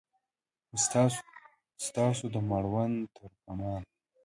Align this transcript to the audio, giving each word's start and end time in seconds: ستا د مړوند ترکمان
ستا 1.95 2.05
د 2.33 2.35
مړوند 2.49 2.97
ترکمان 3.15 3.81